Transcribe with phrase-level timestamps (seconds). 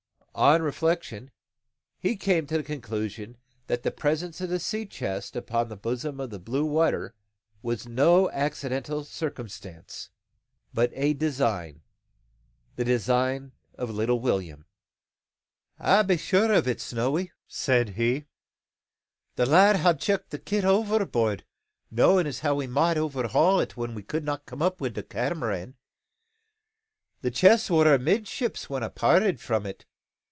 [0.33, 1.29] On reflection,
[1.99, 3.35] he came to the conclusion
[3.67, 7.13] that the presence of the sea chest upon the bosom of the blue water
[7.61, 10.09] was no accidental circumstance,
[10.73, 11.81] but a design,
[12.77, 14.65] the design of little William.
[15.77, 18.25] "I be sure o't, Snowy," said he;
[19.35, 21.43] "the lad ha' chucked the kit overboard,
[21.91, 25.03] knowin' as how we mout overhaul it, when we could not come up wi' the
[25.03, 25.75] Catamaran.
[27.19, 29.85] The chest war amidships, when I parted from it.